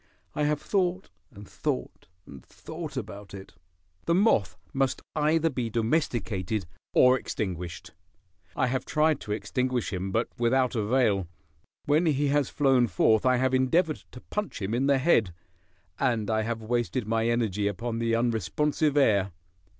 I 0.33 0.45
have 0.45 0.59
thought, 0.59 1.11
and 1.29 1.47
thought, 1.47 2.07
and 2.25 2.43
thought 2.43 2.97
about 2.97 3.35
it. 3.35 3.53
The 4.05 4.15
moth 4.15 4.57
must 4.73 5.03
either 5.15 5.51
be 5.51 5.69
domesticated 5.69 6.65
or 6.95 7.19
extinguished. 7.19 7.91
I 8.55 8.65
have 8.65 8.83
tried 8.83 9.19
to 9.19 9.31
extinguish 9.31 9.93
him, 9.93 10.11
but 10.11 10.27
without 10.39 10.73
avail. 10.75 11.27
When 11.85 12.07
he 12.07 12.29
has 12.29 12.49
flown 12.49 12.87
forth 12.87 13.27
I 13.27 13.35
have 13.37 13.53
endeavored 13.53 13.97
to 14.13 14.21
punch 14.21 14.59
him 14.59 14.73
in 14.73 14.87
the 14.87 14.97
head, 14.97 15.35
and 15.99 16.31
I 16.31 16.41
have 16.41 16.63
wasted 16.63 17.05
my 17.05 17.27
energy 17.27 17.67
upon 17.67 17.99
the 17.99 18.15
unresponsive 18.15 18.97
air. 18.97 19.31